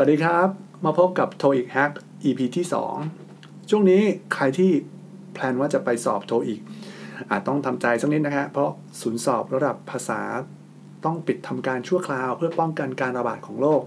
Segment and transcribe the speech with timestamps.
[0.00, 0.48] สวัสดีครับ
[0.84, 1.92] มาพบกับ TOEIC Hack
[2.24, 2.66] EP ที่
[3.16, 4.02] 2 ช่วงนี้
[4.34, 4.70] ใครที่
[5.34, 6.60] แพลนว่าจะไปสอบ TOEIC
[7.30, 10.20] อาจต้องทำใจสักนิดนะฮะเพราะศูนย์สอบระดับภาษา
[11.04, 13.82] ต้องปิดทำการชั่วคราว เพื่อป้องกันการระบาดของโรค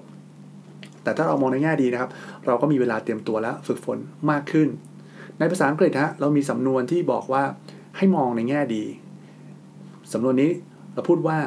[1.04, 2.12] แต่ถ้าเรามองในแง่ดีนะครับ
[2.46, 3.98] เราก็มีเวลาเตรียมตัวและฝึกฝน
[4.32, 4.68] มากขึ้น
[5.40, 7.44] ในภาษาอังกฤษฮะเรามีสำนวนที่บอกว่า
[7.98, 8.84] ให้มองในแง่ดี
[10.14, 10.52] สำนวนนี้
[10.94, 11.38] เราพูดว่า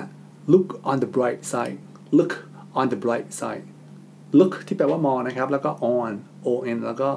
[0.53, 1.78] look on the bright side
[2.19, 2.33] look
[2.78, 3.65] on the bright side
[4.38, 6.12] look ที่แปลว่ามองนะครับ แล้วก็ on
[6.47, 7.09] o n แล้วก็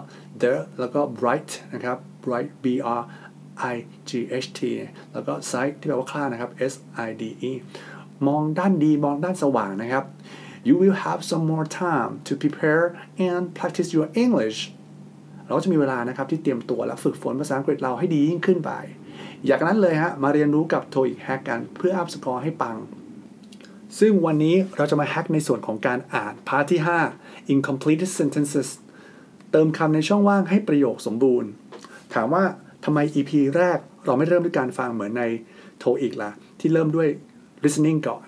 [0.41, 2.65] the แล้วก็ bright นะครับ bright b
[2.99, 3.01] r
[3.73, 3.75] i
[4.09, 4.11] g
[4.43, 4.61] h t
[5.13, 6.73] แล้วก็ side ที่แปลว่าค่านะครับ s
[7.07, 7.51] i d e
[8.27, 10.05] มองด้านดีมองด้านสว่างนะครับ
[10.67, 12.83] you will have some more time to prepare
[13.27, 14.59] and practice your English
[15.45, 18.71] เราจะมีเวลานะครับที่เตรียมตัวและฝึกฝนภาษาอังกฤษเราให้ดียิ่งขึ้นไป
[19.45, 22.77] อย่างนั้นเลยฮะมาเรียนรู้กับ TOEIC Hack กันเพื่อ up score ให้ปัง
[23.99, 26.81] ซึ่งวันนี้เราจะมา hack ในส่วนของการอ่าน part ที่
[27.15, 28.69] 5 incomplete sentences
[29.51, 31.49] เติมคำในช่องว่างให้ประโยคสมบูรณ์
[32.13, 32.43] ถามว่า
[32.85, 35.23] ทำไม EP แรกเราไม่เริ่มด้วยการฟังเหมือนใน
[35.81, 37.07] TOEIC ล่ะ ที่เริ่มด้วย
[37.63, 38.25] listening ก่อน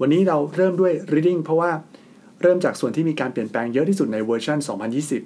[0.00, 1.70] วันนี้เราเริ่มด้วย reading เพราะว่า
[2.42, 4.58] เริ่มจากส่วนที่มีการเปลี่ยนแปลงเยอะที่สุดในเวอร์ชัน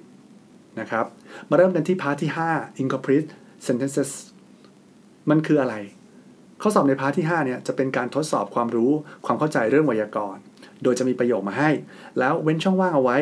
[0.05, 1.05] 2020 นะครับ
[1.49, 3.27] มาเริ่มกันที่ part ที่ 5 incomplete
[3.67, 4.09] sentences
[5.29, 5.75] มันคืออะไร
[6.61, 8.91] ข้อสอบใน part ที่5เนี่ยจะเป็นการทดสอบความรู้
[9.25, 10.41] ความเข้าใจเรื่องไวยากรณ์
[10.83, 11.69] โดยจะมีประโยคมาให้
[12.19, 13.17] แล้วเว้นช่องว่างเอาไว้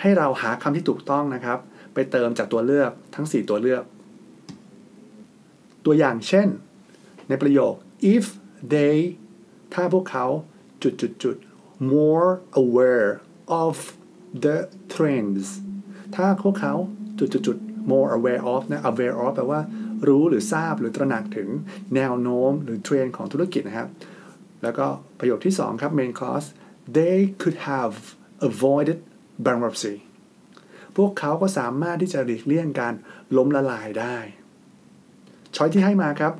[0.00, 1.58] ให้เราหาคำที่ถูกต้องนะครับ
[1.94, 3.82] ไปเติมจากตัวเลือกทั้ง 4 ตัวเลือก
[5.84, 6.48] ตัวอย่างเช่น
[7.28, 7.74] ในประโยค
[8.14, 8.24] if
[8.72, 8.96] they
[9.74, 10.26] ถ้าพวกเขา
[10.82, 11.36] จุดจุดจุด
[11.92, 12.28] more
[12.62, 13.10] aware
[13.64, 13.76] of
[14.44, 14.56] the
[14.94, 15.46] trends
[16.16, 16.74] ถ้าพวกเขา
[17.18, 17.56] จุดจุดจุด
[17.90, 19.60] more aware of นะ aware of แปลว่า
[20.08, 21.48] รู้หรือทราบหรือตระหนักถึง
[21.96, 23.88] แนวโน้มหรือเทรนด์ของธุรกิจนะครับ
[24.62, 24.86] แล้วก็
[25.18, 26.48] ประโยคที่ 2 ครับ main clause
[26.96, 27.94] they could have
[28.48, 28.98] avoided
[29.44, 29.94] bankruptcy
[30.96, 32.94] พวกเขาก็สามารถที่จะหลีกเลี่ยงการ
[33.36, 34.16] ล้มละลายได้
[35.56, 36.32] ช้อยที่ให้มาครับ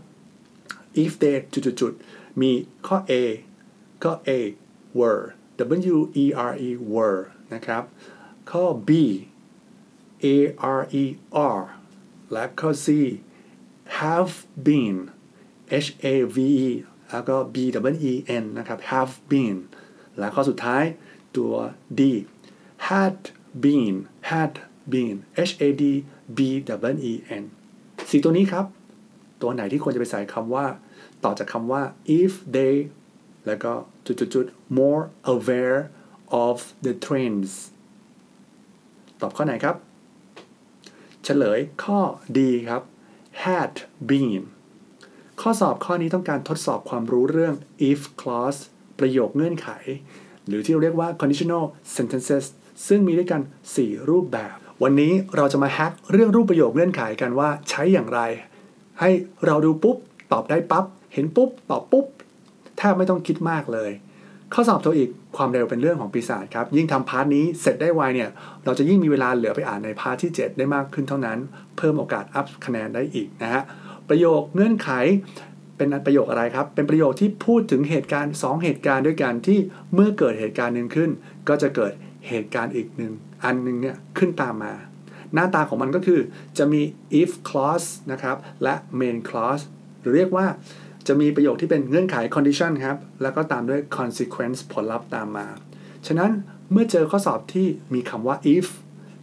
[1.02, 1.36] if they
[1.80, 2.50] จุดๆมี
[2.86, 3.12] ข้อ A
[4.02, 4.30] ข้อ A
[4.98, 5.24] were
[5.94, 7.20] W E R E were
[7.54, 7.82] นะครับ
[8.50, 8.90] ข้อ B
[10.24, 10.26] A
[10.78, 11.04] R E
[11.56, 11.60] R
[12.32, 12.88] และข้อ C
[14.00, 14.32] have
[14.66, 14.96] been
[15.86, 16.70] H A V E
[17.10, 17.56] แล้วก็ B
[17.94, 19.56] W E N นะครับ have been
[20.18, 20.84] และข้อสุดท้าย
[21.36, 21.54] ตัว
[21.98, 22.00] D
[22.88, 23.18] had
[23.64, 23.94] been
[24.30, 24.52] had
[24.92, 25.16] been
[25.50, 25.84] H A D
[26.36, 26.38] B
[26.92, 27.12] W E
[27.42, 27.44] N
[28.10, 28.66] สีตัวนี้ครับ
[29.42, 30.66] ตัวไหนที่ควรจะไปใส่คำว่า
[31.24, 31.82] ต่อจากคำว่า
[32.20, 32.74] if they
[33.46, 33.72] แล้วก็
[34.06, 35.02] จุดๆ more
[35.34, 35.80] aware
[36.46, 37.50] of the trends
[39.20, 39.76] ตอบข้อไหนครับ
[41.24, 41.98] เฉลยข้อ
[42.36, 42.82] D ครับ
[43.42, 43.74] had
[44.08, 44.42] been
[45.40, 47.54] ข้อสอบข้อนี้ต้องการทดสอบความรู้เรื่อง
[47.88, 48.60] if clause
[48.98, 49.68] ประโยคเงื่อนไข
[50.46, 51.64] หรือที่เราเรียกว่า conditional
[51.96, 52.44] sentences
[52.86, 53.40] ซึ่งมีด้วยกัน
[53.74, 58.20] 4 รูปแบบ วันนี้เราจะมา hack เรื่องรูปประโยคเงื่อนไขกันว่าใช้อย่างไร
[59.00, 59.10] ให้
[59.46, 59.96] เราดูปุ๊บ
[60.32, 62.06] ตอบได้ปั๊บ เห็นปุ๊บ ตอบปุ๊บ
[62.78, 63.90] แทบไม่ต้องคิดมากเลย
[64.56, 68.30] ข้อสอบ TOEIC ความเร็วเป็นเรื่องของปีศาจครับ ยิ่งทำ part นี้เสร็จได้ไวเนี่ย
[68.64, 71.38] เราจะยิ่งมีเวลาเหลือไปอ่านใน part ที่ 7 ได้มากขึ้นเท่านั้น
[71.76, 73.62] เพิ่มโอกาส up คะแนนได้อีกนะฮะ
[74.08, 74.90] ประโยคเงื่อนไข
[75.76, 79.58] เป็นประโยคอะไรครับ เป็นประโยคที่พูดถึงเหตุการณ์ 2 เหตุการณ์ด้วยกันที่
[79.94, 81.10] เมื่อเกิดเหตุการณ์หนึ่งขึ้น
[81.48, 81.92] ก็จะเกิด
[82.28, 83.12] เหตุการณ์อีกหนึ่ง
[83.44, 84.74] อันหนึ่งเนี่ยขึ้นตามมา
[85.34, 86.20] หน้าตาของมันก็คือ
[86.58, 86.82] จะมี
[87.20, 89.64] if clause นะครับและ main clause
[90.00, 90.46] หรือเรียกว่า
[91.06, 95.46] จะมีประโยคที่เป็นเงื่อนไข condition ครับ แล้วก็ตามด้วย consequence ผลลัพธ์ตามมา
[96.06, 96.30] ฉะนั้น
[96.72, 98.66] เมื่อเจอข้อสอบที่มีคำว่า if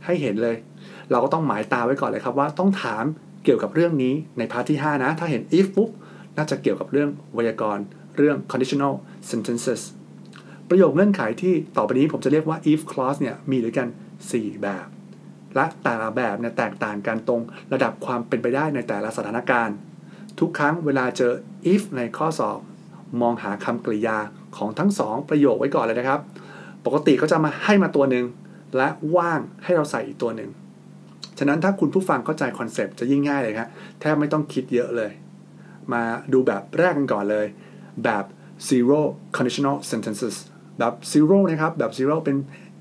[0.05, 0.55] ให้เห็นเลย
[1.11, 3.03] เราก็ต้องหมายตาไว้ก่อนเลยครับว่าต้องถาม
[3.43, 5.89] เกี่ยวกับเรื่องนี้ในพาร์ทที่ 5 นะ ถ้าเห็น if ปุ๊บ
[6.37, 7.85] น่าจะเกี่ยวกับเรื่องไวยากรณ์
[8.17, 8.93] เรื่อง conditional
[9.29, 9.81] sentences
[10.69, 13.87] ประโยคเงื่อนไขที่ต่อไปนี้ผมจะเรียกว่า if clause เนี่ยมีด้วยกัน
[14.25, 14.87] 4 แบบ
[15.55, 17.41] และแต่ละแบบเนี่ยแตกต่างกันตรง
[17.73, 19.75] ระดับความเป็นไปได้ในแต่ละสถานการณ์
[20.39, 21.33] ทุกครั้งเวลาเจอ
[21.73, 22.59] if ในข้อสอบ
[23.21, 24.17] มองหาคำกริยา
[24.57, 26.19] ของทั้งสองประโยคไว้ก่อนเลยนะครับ
[26.85, 28.25] ปกติก็จะมาให้มาตัวหนึ่ง
[28.77, 30.49] และว่างให้เราใส่อีกตัวหนึ่ง
[31.39, 33.67] ฉะนั้นถ้าคุณผู้ฟังเข้าใจคอนเซปต์จะยิ่งง่ายเลยครับ
[33.99, 35.11] แทบไม่ต้องคิดเยอะเลย
[35.93, 36.03] มา
[36.33, 37.47] ดูแบบแรกกันก่อนเลย
[38.03, 38.23] แบบ
[38.69, 39.01] zero
[39.35, 40.35] conditional sentences
[40.79, 42.37] แบบ zero นะครับ แบบ zero เป็น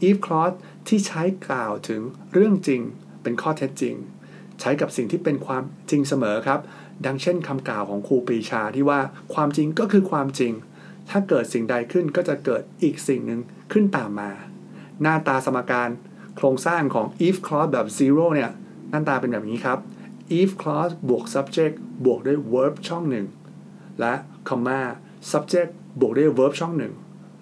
[0.09, 0.57] if clause
[0.89, 2.01] ที่ใช้กล่าวถึง
[2.33, 2.81] เรื่องจริง
[3.23, 3.95] เป็นข้อเท็จจริง
[4.61, 6.61] ใช้กับสิ่งที่เป็นความจริงเสมอครับ
[7.07, 9.01] ดังเช่นคำกล่าวของครูปรีชาที่ว่า
[9.35, 10.53] ความจริงก็คือความจริง
[11.11, 13.41] ถ้าเกิดสิ่งใดขึ้นก็จะเกิดอีกสิ่งหนึ่ง
[13.73, 14.31] ขึ้นตามมา
[15.03, 15.89] หน้าตาสมการ
[16.37, 18.51] โครงสร้างของ if clause แบบ zero เนี่ย
[18.91, 19.79] หน้าตาเป็นแบบนี้ครับ
[20.39, 21.75] if clause บวก subject
[22.05, 23.27] บวกด้วย verb ช่องหนึ่ง
[24.01, 24.15] และ
[24.49, 24.81] comma
[25.33, 25.71] subject
[26.01, 26.93] บวกด้วย verb ช่องหนึ่ง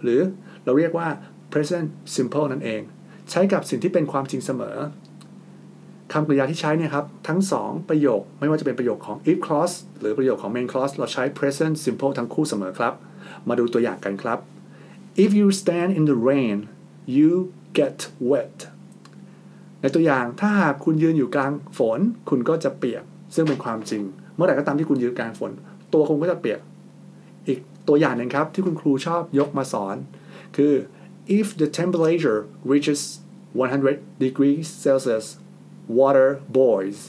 [0.02, 0.20] หรือ
[0.64, 1.08] เราเรียกว่า
[1.52, 2.80] present simple นั่นเอง
[3.30, 4.76] ใช้กับสิ่งที่เป็นความจริงเสมอ
[6.12, 12.94] คำกริยาที่ใช้เนี่ยครับทั้ง 2 ประโยคไม่ว่าจะเป็นประโยคของ if clause หรือประโยคของ main clause เราใช้ present simple ทั้งคู่เสมอครับ
[13.48, 14.38] มาดูตัวอย่างกันครับ
[15.24, 16.56] if you stand in the rain
[17.16, 17.32] you
[17.78, 17.98] get
[18.30, 18.56] wet
[19.80, 23.04] ในตัวอย่างถ้าหากคุณยืนอยู่กลางฝน คุณก็จะเปียก
[23.34, 24.02] ซึ่งเป็นความจริง
[24.34, 25.52] เมื่อไหร่ก็ตามที่คุณยืนกลางฝน
[25.92, 26.60] ตัวคุณก็จะเปียก
[27.48, 27.58] อีก
[27.88, 29.96] ตัวอย่างหนึ่งครับที่คุณครูชอบยกมาสอน
[30.56, 30.74] คือ
[31.38, 32.40] if the temperature
[32.70, 33.02] reaches
[33.54, 35.26] 100 degrees Celsius
[35.98, 37.00] water boils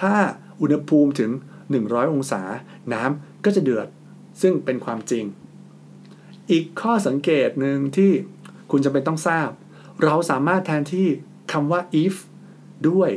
[0.00, 0.14] ถ้า
[0.60, 1.30] อุณหภูมิถึง
[1.72, 2.42] 100 องศา
[2.92, 3.88] น้ำก็จะเดือด
[4.42, 5.24] ซึ่งเป็นความจริง
[6.50, 8.12] อีกข้อสังเกตหนึ่งที่
[8.70, 9.50] คุณจำเป็นต้องทราบ
[10.04, 11.08] เราสามารถแทนที่
[11.52, 12.14] คำว่า if
[12.88, 13.10] ด้วย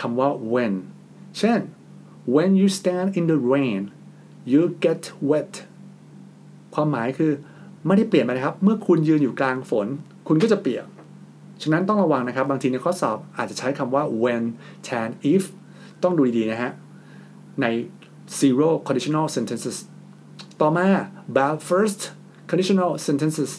[0.00, 0.74] คำว่า when
[1.38, 1.60] เช่น
[2.34, 3.80] when you stand in the rain
[4.52, 5.52] you get wet
[6.74, 7.32] ความหมายคือ
[7.86, 9.86] ไม่ได้เปลี่ยนไปนะครับ เมื่อคุณยืนอยู่กลางฝน
[10.28, 10.86] คุณก็จะเปียก
[11.62, 14.44] ฉะนั้นต้องระวังนะครับ บางทีในข้อสอบอาจจะใช้คำว่า when
[14.84, 15.44] แทน if
[16.02, 16.72] ต้องดูดีๆนะฮะ
[17.62, 17.66] ใน
[18.40, 19.76] zero conditional sentences
[20.60, 20.86] ต่อมา
[21.34, 22.00] แบบ first
[22.50, 23.52] conditional sentences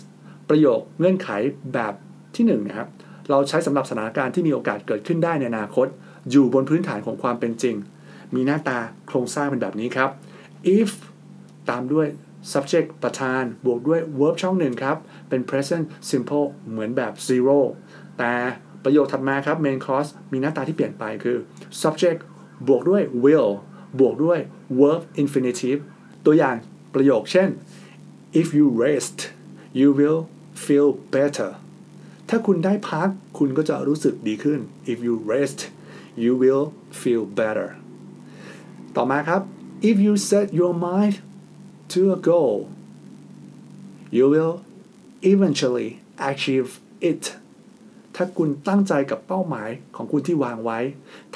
[0.50, 1.30] ประโยคเงื่อนไข
[1.74, 1.94] แบบ
[2.36, 2.90] ที่1นนะครับ
[3.30, 5.88] เราใช้สำหรับสถานการณ์ที่มีโอกาสเกิดขึ้นได้ในอนาคต
[6.32, 7.76] อยู่บนพื้นฐานของความเป็นจริง
[8.36, 10.10] มีหน้าตาโครงสร้างเป็นแบบนี้ครับ
[10.76, 10.92] if
[11.70, 12.08] ตามด้วย
[12.54, 14.98] subject ประธาน บวกด้วย verb ช่องหนึ่งครับ
[15.30, 17.58] เป็น present simple เหมือนแบบ zero
[18.18, 18.34] แต่
[18.84, 21.38] ประโยคถัดมาครับ main clause มีหน้าตาที่เปลี่ยนไปคือ
[21.82, 22.20] subject
[22.68, 23.52] บวกด้วย will
[24.00, 24.40] บวกด้วย
[24.80, 25.80] verb infinitive
[26.26, 26.56] ตัวอย่าง
[26.94, 27.50] ประโยคเช่น
[28.42, 29.18] if you rest
[29.80, 30.22] you will
[30.66, 31.50] feel better
[32.30, 34.60] ถ้าคุณได้พักคุณก็จะรู้สึกดีขึ้น
[34.92, 35.60] if you rest
[36.24, 36.66] you will
[37.02, 37.70] feel better
[38.96, 39.42] ต่อมาครับ
[39.90, 41.16] if you set your mind
[41.94, 42.56] to a goal
[44.18, 44.56] you will
[45.32, 45.90] eventually
[46.30, 46.70] achieve
[47.12, 47.24] it
[48.18, 50.80] ถ้าคุณตั้งใจกับเป้าหมายของคุณที่วางไว้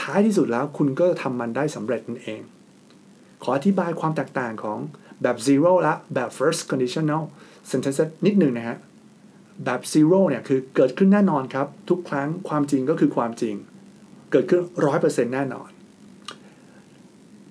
[0.01, 2.41] ท้ายที่สุดแล้วคุณก็จะทำมันได้สำเร็จนั่นเอง
[3.43, 4.79] ขออธิบายความแตกต่างของ
[5.21, 7.23] แบบ zero และแบบ first conditional
[7.69, 8.77] sentence นิดหนึ่งนะฮะ
[9.65, 13.55] แบบ zero เนี่ยคือเกิดขึ้นแน่นอนครับ ทุกครั้งความจริงก็คือความจริง
[14.31, 14.61] เกิดขึ้น
[14.97, 15.69] 100%แน่นอน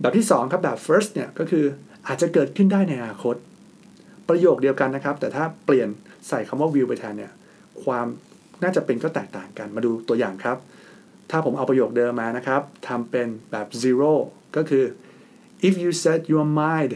[0.01, 1.65] แบบที่ 2 ครับแบบ first เนี่ยก็คือ
[2.07, 3.37] อาจจะเกิดขึ้นได้ในอนาคต
[4.29, 5.89] ประโยคเดียวกันนะครับ แต่ถ้าเปลี่ยน
[6.29, 7.33] ใส่คำว่า will ไปแทนเนี่ย
[7.85, 8.07] ความ
[8.63, 10.59] น่าจะเป็นก็แตกต่างกันมาดูตัวอย่างครับ
[11.31, 14.13] ถ้าผมเอาประโยคเดิมมานะครับทำเป็นแบบ zero
[14.57, 14.85] ก็คือ
[15.67, 16.93] if you set your mind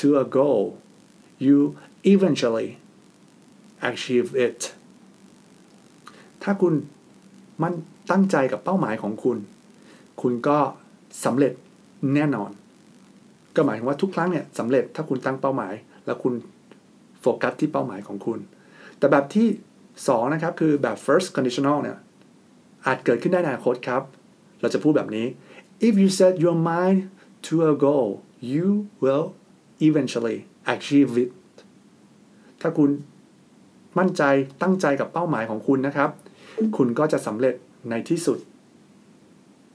[0.00, 0.62] to a goal
[1.46, 1.58] you
[2.12, 2.70] eventually
[3.90, 4.60] achieve it
[6.42, 6.74] ถ้าคุณ
[7.62, 7.72] มัน
[8.10, 9.38] ตั้งใจกับเป้าหมายของคุณ
[10.22, 10.58] คุณก็
[11.24, 11.52] สำเร็จ
[12.14, 12.50] แน่นอน
[13.56, 15.74] ก็หมายถึงว่าทุกครั้งเนี่ยสำเร็จถ้าคุณตั้งเป้าหมาย
[16.06, 16.34] แล้วคุณ
[17.20, 18.38] โฟกัสที่เป้าหมายของคุณ
[18.98, 19.48] แต่แบบที่
[20.00, 21.98] 2นะครับคือแบบ first conditional เนี่ย
[22.86, 24.02] อาจเกิดขึ้นได้ในอนาคตครับ
[24.60, 25.26] เราจะพูดแบบนี้
[25.86, 26.98] if you set your mind
[27.46, 28.08] to a goal
[28.52, 28.66] you
[29.02, 29.26] will
[29.86, 30.38] eventually
[30.74, 31.30] achieve it
[32.60, 32.90] ถ้าคุณ
[33.98, 34.22] มั่นใจ
[34.62, 36.10] ตั้งใจกับเป้าหมายของคุณนะครับ
[36.76, 37.54] คุณก็จะสำเร็จ
[37.90, 38.38] ในที่สุด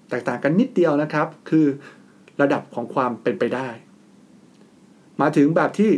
[0.09, 1.65] แตกต่างกันนิดเดียวนะครับ คือ
[2.41, 3.67] ระดับของความเป็นไปได้
[5.21, 5.91] มาถึงแบบที่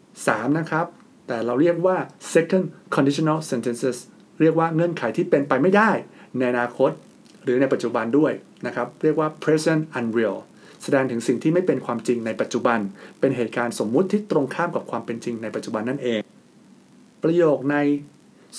[0.00, 0.86] 3 นะครับ
[1.26, 1.96] แต่เราเรียกว่า
[2.34, 2.64] second
[2.94, 3.96] conditional sentences
[4.40, 5.90] เรียกว่าเงื่อนไขที่เป็นไปไม่ได้
[6.38, 6.90] ในอนาคต
[7.42, 8.32] หรือในปัจจุบันด้วย
[8.66, 10.38] นะครับ เรียกว่า present unreal
[10.82, 12.78] แสดงถึงสิ่งที่ไม่เป็นความจริงในปัจจุบัน
[13.20, 16.20] เป็นเหตุการณ์สมมุติที่ตรงข้ามกับความเป็นจริงในปัจจุบันนั่นเอง
[17.22, 17.76] ประโยคใน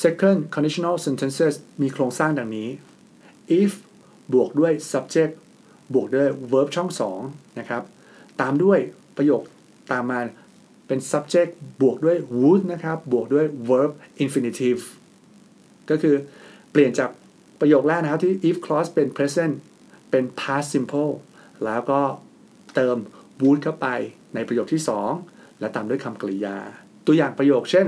[0.03, 2.69] second conditional sentences มีโครงสร้างดังนี้
[3.59, 3.71] if
[4.33, 5.33] บวกด้วย subject
[5.93, 6.89] บวกด้วย verb ช่อง
[7.23, 7.83] 2นะครับ
[8.41, 8.79] ตามด้วย
[9.17, 9.41] ประโยค
[9.91, 10.19] ตามมา
[10.87, 13.91] เป็น subject บวกด้วย would นะครับ บวกด้วย verb
[14.23, 14.81] infinitive
[15.89, 16.15] ก็คือ
[16.71, 17.09] เปลี่ยนจาก
[17.59, 19.53] ประโยคแรกนะครับที่ if clause เป็น present
[20.11, 21.13] เป็น past simple
[21.65, 22.01] แล้วก็
[22.75, 22.97] เติม
[23.41, 23.87] would เข้าไป
[24.35, 24.81] ในประโยคที่
[25.21, 26.57] 2 และตามด้วยคำกริยา
[27.05, 27.87] ตัวอย่างประโยคเช่น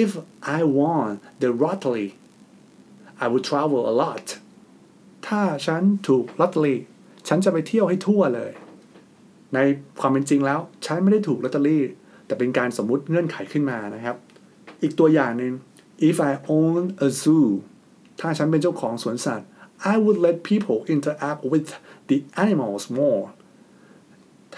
[0.00, 0.10] if
[0.56, 1.08] I won
[1.42, 2.08] the lottery
[3.22, 4.26] I would travel a lot
[5.26, 6.78] ถ้าฉันถูกลอตเตอรี่
[7.28, 8.52] ฉันจะไปเที่ยวให้ทั่วเลย
[9.56, 9.60] ใน
[10.00, 11.82] ความเป็นจริงแล้วฉันไม่ได้ถูกลอตเตอรี่
[12.26, 14.16] แต่เป็นการสมมุติเงื่อนไขขึ้นมานะครับ
[14.82, 15.52] อีกตัวอย่างหนึ่ง
[16.08, 17.46] if I own a zoo
[18.20, 19.46] ถ้าฉันเป็นเจ้าของสวนสัตว์
[19.92, 21.68] I would let people interact with
[22.08, 23.24] the animals more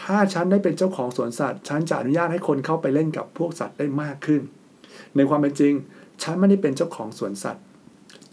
[0.00, 4.42] ถ้าฉันได้เป็นเจ้าของสวนสัตว์ ฉันจะอนุญาตให้คนเข้าไปเล่นกับพวกสัตว์ได้มากขึ้น
[5.16, 5.74] ในความเป็นจริง
[6.22, 7.62] ฉันไม่ได้เป็นเจ้าของสวนสัตว์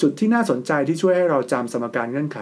[0.02, 2.40] จุดที่น่าสนใจที่ช่วยให้เราจำสมการเงื่อนไข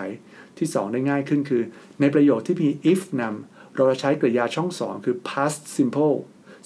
[0.58, 1.64] ที่ 2 ได้ง่ายขึ้นคือ
[2.00, 6.16] ในประโยคที่มี if นำ เราจะใช้กริยาช่อง2คือ past simple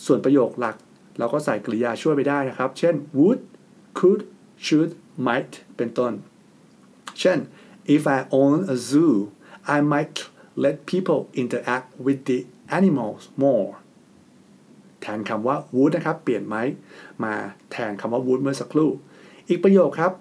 [0.05, 0.75] ส่วนประโยคหลัก
[1.19, 3.39] เราก็ใส่กริยาช่วยไปได้นะครับ เช่น would
[3.97, 4.21] could
[4.65, 4.91] should
[5.27, 6.13] might เป็นต้น
[7.19, 7.37] เช่น
[7.95, 9.15] if I own a zoo
[9.75, 10.17] I might
[10.63, 12.39] let people interact with the
[12.77, 13.69] animals more
[15.01, 16.75] แทนคำว่า would นะครับ เปลี่ยน might
[17.23, 17.33] มา
[17.71, 18.89] แทนคำว่า would เมื่อสักครู่
[19.49, 20.13] อีกประโยคครับ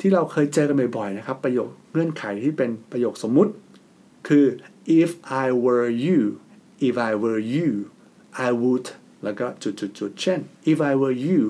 [0.00, 3.52] ที่เราเคยเจอกันบ่อยๆนะครับ ประโยคเงื่อนไขที่เป็นประโยคสมมุติ
[4.26, 4.46] คือ
[5.00, 5.10] if
[5.44, 6.20] I were you
[6.88, 7.70] if I were you
[8.46, 8.86] I would
[9.24, 10.40] แล้วก็จุดๆๆเช่น
[10.70, 11.40] if I were you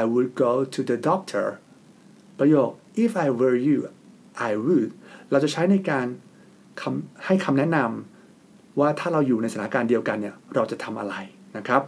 [0.00, 1.46] I would go to the doctor
[2.38, 2.70] ประโยค
[3.04, 3.78] if I were you
[4.50, 4.90] I would
[5.30, 6.06] เราจะใช้ในการ
[7.24, 11.14] ให้คำแนะนำว่าถ้าเราอยู่ในสถานการณ์เดียวกันเนี่ย เราจะทำอะไร
[11.56, 11.82] นะครับ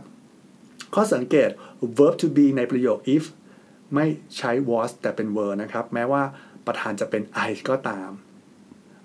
[0.95, 1.51] ข้อสังเกต
[1.99, 3.25] verb to be ในประโยค if
[3.95, 6.23] ไม่ใช้ was แต่เป็น were นะครับ แม้ว่า
[6.67, 8.11] ประธานจะเป็น I ก็ตาม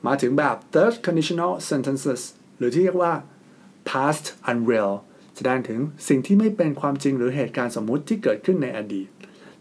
[0.08, 2.22] มาถึงแบบ third conditional sentences
[2.58, 3.14] หรือที่เรียกว่า
[3.90, 4.94] past unreal
[5.36, 9.08] แสดงถึงสิ่งที่ไม่เป็นความจริงหรือเหตุการณ์สมมุติที่เกิดขึ้นในอดีต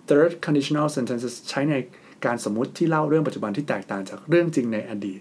[0.09, 1.75] third conditional sentences ใช้ใน
[2.25, 5.21] การสมมุติที่เล่าเรื่องปัจจุบันที่แตกต่างจากเรื่องจริงในอดีต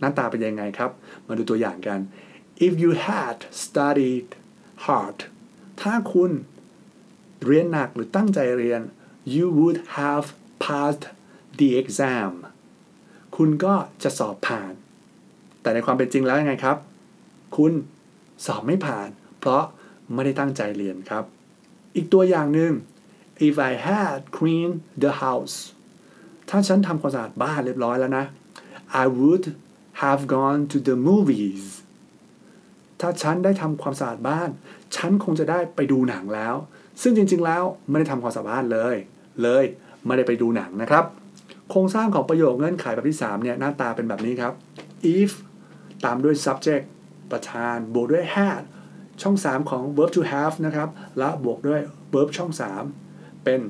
[0.00, 0.90] หน้าตาเป็นยังไงครับ
[1.26, 2.00] มาดูตัวอย่างกัน
[2.66, 4.28] if you had studied
[4.84, 5.18] hard
[5.80, 6.32] ถ้าคุณ
[7.44, 8.80] เรียนหนักหรือตั้งใจเรียน
[9.34, 10.26] you would have
[10.64, 11.04] passed
[11.58, 12.32] the exam
[13.42, 14.72] คุณก็จะสอบผ่าน
[15.62, 16.76] แต่ในความเป็นจริงแล้วยังไงครับ
[17.56, 17.72] คุณ
[18.46, 19.62] สอบไม่ผ่าน เพราะ
[20.14, 21.24] ไม่ได้ตั้งใจเรียนครับ
[21.96, 22.72] อีกตัวอย่างหนึ่ง
[23.46, 25.56] if I had cleaned the house
[26.48, 28.24] ถ้าฉันทำความสะอาดบ้านเรียบร้อยแล้วนะ
[29.02, 29.44] I would
[30.02, 31.64] have gone to the movies
[33.00, 34.50] ถ้าฉันได้ทำความสะอาดบ้าน
[34.96, 36.54] ฉันคงจะได้ไปดูหนังแล้ว
[37.02, 38.96] ซึ่งจริงๆแล้วไม่ได้ทำความสะอาดบ้านเลย
[39.42, 39.64] เลย
[40.06, 41.06] ไม่ได้ไปดูหนังนะครับ
[41.70, 44.52] โครงสร้างของประโยคเงื่อนไขแบบที่3เนี่ยหน้าตาเป็นแบบนี้ครับ
[45.16, 45.32] if
[46.04, 46.84] ตามด้วย subject
[47.30, 48.62] ประธาน บวกด้วย had
[49.22, 51.80] ช่อง 3 ของ verb to have นะครับ และบวกด้วย
[52.14, 52.50] verb ช่อง
[52.96, 53.60] 3 เป็น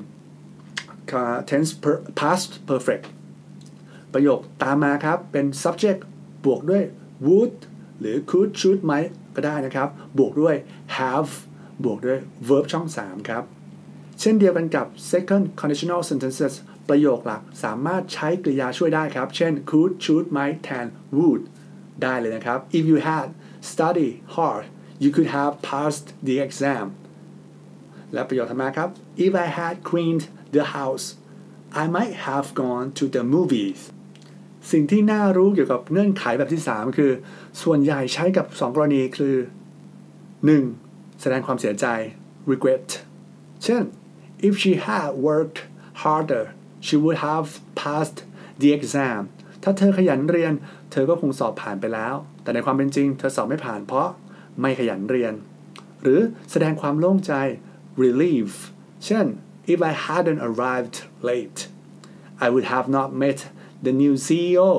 [1.49, 1.71] tense
[2.19, 3.05] past perfect
[4.13, 5.99] ประโยคตามมาครับ เป็น subject
[6.45, 6.83] บวกด้วย
[7.25, 7.55] would
[7.99, 10.55] หรือ could should might ก็ได้นะครับ บวกด้วย
[10.97, 11.31] have
[11.83, 13.43] บวกด้วย verb ช่อง 3 ครับ
[14.19, 16.53] เช่นเดียวกันกับ second conditional sentences
[16.89, 21.41] ประโยคหลักสามารถใช้กริยาช่วยได้ครับ เช่น could should might แทน would
[22.01, 23.27] ได้เลยนะครับ if you had
[23.71, 24.63] studied hard
[25.03, 26.85] you could have passed the exam
[28.13, 28.89] และประโยคถัดมาครับ
[29.25, 30.23] if I had cleaned
[30.55, 31.05] the house
[31.81, 33.79] I might have gone to the movies
[34.71, 37.11] สิ่งที่น่ารู้เกี่ยวกับเงื่อนไขแบบที่ 3 คือ
[37.61, 39.35] ส่วนใหญ่ใช้กับ 2 กรณีคือ
[40.47, 41.21] 1.
[41.21, 41.85] แสดงความเสียใจ
[42.51, 42.87] regret
[43.63, 43.83] เช่น
[44.47, 45.59] if she had worked
[46.01, 46.45] harder
[46.85, 47.47] she would have
[47.81, 48.19] passed
[48.61, 49.21] the exam
[49.63, 50.53] ถ้าเธอขยันเรียน
[50.91, 54.09] เธอก็คงสอบผ่านไปแล้ว แต่ในความเป็นจริง เธอสอบไม่ผ่านเพราะ
[54.61, 55.33] ไม่ขยันเรียน
[56.01, 56.19] หรือ
[56.51, 57.33] แสดงความโล่งใจ
[58.03, 58.51] relief
[59.05, 59.25] เช่น
[59.73, 60.97] if I hadn't arrived
[61.29, 61.59] late
[62.45, 63.39] I would have not met
[63.85, 64.71] the new CEO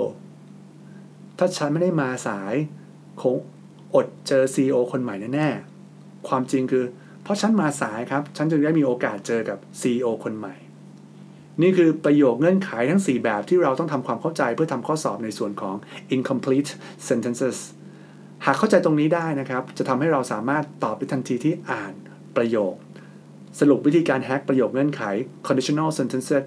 [1.39, 2.55] ถ้าฉันไม่ได้มาสาย
[3.21, 3.37] คง
[3.95, 6.85] อดเจอ CEO คนใหม่แน่ๆ ความจริงคือ
[7.23, 10.55] เพราะฉันมาสายครับ ฉันจึงได้มีโอกาสเจอกับ CEO คนใหม่
[11.61, 15.75] นี่คือประโยคเงื่อนไขทั้ง 4 แบบที่เราต้องทำความเข้าใจเพื่อทำข้อสอบในส่วนของ
[16.17, 16.71] incomplete
[17.09, 17.59] sentences
[18.45, 21.95] หากเข้าใจตรงนี้ได้นะครับ จะทำให้เราสามารถตอบได้ทันทีที่อ่าน
[22.37, 22.75] ประโยค
[23.61, 25.03] สรุปวิธีการแฮกประโยคเงื่อนไข
[25.47, 26.45] conditional sentences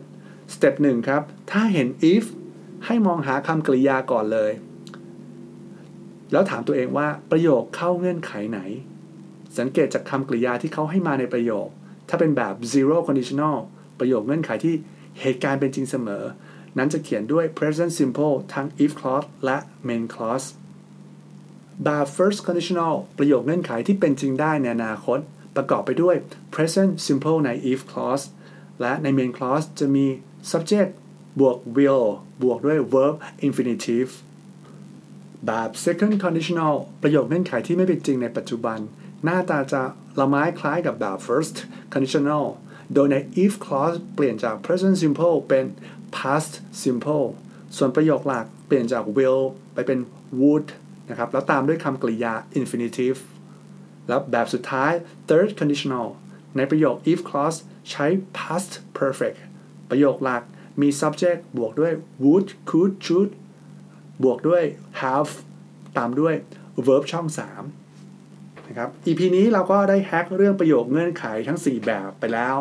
[0.53, 1.21] step 1 ครับ
[1.51, 2.25] ถ้าเห็น if
[2.85, 4.51] ให้มองหาคำกริยาก่อนเลย
[6.31, 8.59] แล้วถามตัวเองว่าประโยคเข้าเงื่อนไขไหน
[9.57, 11.67] สังเกตจากคำกริยาที่เขาให้มาในประโยค
[12.09, 13.57] ถ้าเป็นแบบ zero conditional
[13.99, 14.75] ประโยคเงื่อนไขที่
[15.21, 16.23] เหตุการณ์เป็นจริงเสมอ
[16.77, 20.47] นั้นจะเขียนด้วย present simple ทั้ง if clause และ main clause
[21.83, 25.19] แบบ first conditional ประโยคเงื่อนไขที่เป็นจริงได้ในอนาคต
[25.55, 26.15] ประกอบไปด้วย
[26.53, 28.25] present simple ใน if clause
[28.81, 30.05] และใน main clause จะมี
[30.51, 30.91] subject
[31.39, 32.05] บวก will
[32.43, 33.15] บวกด้วย verb
[33.47, 34.11] infinitive
[35.45, 38.79] แบบ second conditional ประโยคเงื่อนไขที่ไม่เป็นจริงในปัจจุบัน
[39.23, 39.83] หน้าตาจะ
[40.19, 41.55] ละไม้คล้ายกับแบบ first
[41.93, 42.45] conditional
[42.93, 45.65] โดยใน if clause เปลี่ยนจาก present simple เป็น
[46.15, 47.25] past simple
[47.77, 49.41] ส่วนประโยคหลักเปลี่ยนจาก will
[49.73, 49.99] ไปเป็น
[50.39, 50.67] would
[51.09, 53.19] นะครับ แล้วตามด้วยคำกริยา infinitive
[54.07, 54.91] แล้วแบบสุดท้าย
[55.29, 56.07] third conditional
[56.57, 57.59] ในประโยค if clause
[57.91, 58.05] ใช้
[58.37, 59.37] past perfect
[59.89, 60.43] ประโยคหลัก
[60.81, 63.29] มี subject บวกด้วย would could should
[64.23, 64.63] บวกด้วย
[65.01, 65.31] have
[65.97, 66.35] ตามด้วย
[66.87, 67.84] verb ช่อง 3
[68.69, 72.55] นะครับ EP นี้เราก็ได้แฮกเรื่องประโยคเงื่อนไขทั้ง 4 แบบไปแล้ว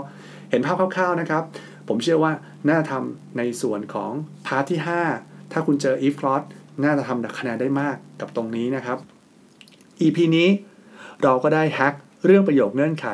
[0.50, 1.42] เห็นภาพคร่าวๆนะครับ
[1.88, 2.32] ผมเชื่อว่า
[2.68, 4.12] น่าทำในส่วนของ
[4.46, 4.80] part ที่
[5.16, 6.46] 5 ถ้าคุณเจอ if clause
[6.84, 8.98] น่าจะทำคะแนนได้มากกับตรงนี้นะครับ
[10.00, 10.48] EP นี้
[11.22, 11.94] เราก็ได้ hack
[12.24, 13.06] เรื่องประโยคเงื่อนไข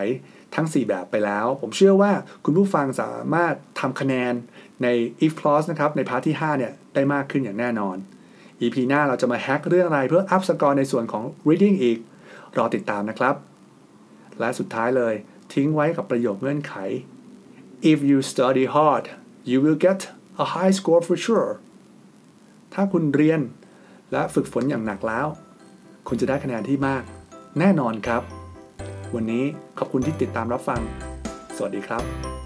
[0.55, 2.13] ทั้ง 4 แบบไปแล้ว ผมเชื่อว่า
[2.45, 4.33] คุณผู้ฟังสามารถทำคะแนน
[4.83, 4.89] ใน
[5.25, 7.97] if clause นะครับใน part ที่ 5 เนี่ย ได้มากขึ้นอย่างแน่นอน
[8.63, 11.99] EP หน้าเราจะมา hack เรื่องอะไรเพื่อ up score ในส่วนของ reading อีก
[12.57, 13.35] รอติดตามนะครับ
[14.39, 15.15] และสุดท้ายเลย
[15.53, 16.75] ทิ้งไว้กับประโยคเงื่อนไข
[17.91, 19.05] if you study hard
[19.51, 20.01] you will get
[20.45, 21.51] a high score for sure
[22.75, 23.41] ถ้าคุณเรียน
[24.13, 25.27] และฝึกฝนอย่างหนักแล้ว
[26.09, 27.03] คุณจะได้คะแนนที่มาก
[27.59, 28.23] แน่นอนครับ
[29.15, 29.45] วันนี้
[29.79, 30.81] ขอบคุณที่ติดตามรับฟัง
[31.57, 32.40] สวัสดีครับ